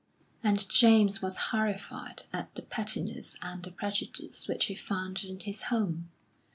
And 0.41 0.67
James 0.67 1.21
was 1.21 1.37
horrified 1.53 2.23
at 2.33 2.55
the 2.55 2.63
pettiness 2.63 3.35
and 3.43 3.61
the 3.61 3.69
prejudice 3.69 4.47
which 4.47 4.65
he 4.65 4.73
found 4.73 5.23
in 5.23 5.39
his 5.41 5.65
home. 5.69 6.09